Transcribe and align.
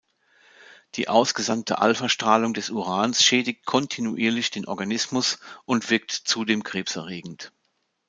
Die 0.95 1.09
ausgesandte 1.09 1.77
Alphastrahlung 1.77 2.55
des 2.55 2.71
Urans 2.71 3.23
schädigt 3.23 3.67
kontinuierlich 3.67 4.49
den 4.49 4.65
Organismus 4.67 5.37
und 5.65 5.91
wirkt 5.91 6.09
zudem 6.11 6.63
krebserregend. 6.63 7.53